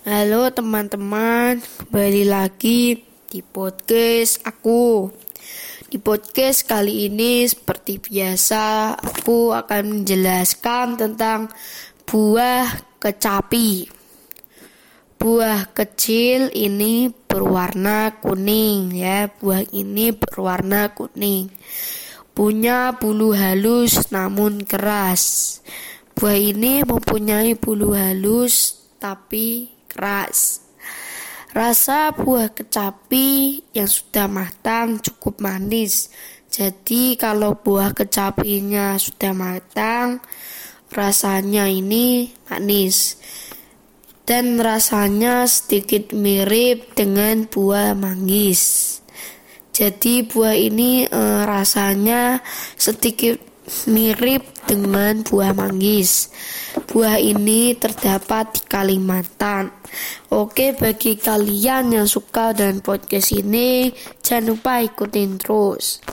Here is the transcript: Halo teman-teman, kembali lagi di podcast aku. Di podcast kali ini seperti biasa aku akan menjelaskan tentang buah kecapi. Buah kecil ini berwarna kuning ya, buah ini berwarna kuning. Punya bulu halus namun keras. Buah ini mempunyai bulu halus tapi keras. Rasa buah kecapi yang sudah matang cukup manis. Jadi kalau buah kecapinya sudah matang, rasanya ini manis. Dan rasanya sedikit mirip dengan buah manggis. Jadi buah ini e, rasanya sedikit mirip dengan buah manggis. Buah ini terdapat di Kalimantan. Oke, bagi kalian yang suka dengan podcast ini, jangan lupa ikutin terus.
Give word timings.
Halo 0.00 0.48
teman-teman, 0.48 1.60
kembali 1.60 2.24
lagi 2.24 3.04
di 3.28 3.44
podcast 3.44 4.40
aku. 4.48 5.12
Di 5.92 6.00
podcast 6.00 6.64
kali 6.64 7.04
ini 7.12 7.44
seperti 7.44 8.00
biasa 8.00 8.96
aku 8.96 9.52
akan 9.52 10.00
menjelaskan 10.00 10.96
tentang 10.96 11.52
buah 12.08 12.96
kecapi. 12.96 13.92
Buah 15.20 15.68
kecil 15.68 16.48
ini 16.56 17.12
berwarna 17.12 18.24
kuning 18.24 18.96
ya, 18.96 19.28
buah 19.28 19.68
ini 19.68 20.16
berwarna 20.16 20.96
kuning. 20.96 21.52
Punya 22.32 22.96
bulu 22.96 23.36
halus 23.36 24.08
namun 24.08 24.64
keras. 24.64 25.60
Buah 26.16 26.40
ini 26.40 26.88
mempunyai 26.88 27.52
bulu 27.52 27.92
halus 27.92 28.80
tapi 28.96 29.79
keras. 29.90 30.62
Rasa 31.50 32.14
buah 32.14 32.54
kecapi 32.54 33.58
yang 33.74 33.90
sudah 33.90 34.30
matang 34.30 35.02
cukup 35.02 35.42
manis. 35.42 36.06
Jadi 36.46 37.18
kalau 37.18 37.58
buah 37.58 37.90
kecapinya 37.90 38.94
sudah 38.94 39.34
matang, 39.34 40.22
rasanya 40.94 41.66
ini 41.66 42.30
manis. 42.46 43.18
Dan 44.22 44.62
rasanya 44.62 45.50
sedikit 45.50 46.14
mirip 46.14 46.94
dengan 46.94 47.50
buah 47.50 47.98
manggis. 47.98 49.02
Jadi 49.74 50.22
buah 50.22 50.54
ini 50.54 51.10
e, 51.10 51.22
rasanya 51.50 52.38
sedikit 52.78 53.49
mirip 53.86 54.42
dengan 54.66 55.22
buah 55.22 55.54
manggis. 55.54 56.32
Buah 56.90 57.22
ini 57.22 57.78
terdapat 57.78 58.58
di 58.58 58.62
Kalimantan. 58.66 59.70
Oke, 60.32 60.74
bagi 60.74 61.18
kalian 61.18 61.94
yang 61.94 62.08
suka 62.08 62.50
dengan 62.56 62.82
podcast 62.82 63.30
ini, 63.34 63.94
jangan 64.22 64.54
lupa 64.56 64.82
ikutin 64.82 65.38
terus. 65.38 66.02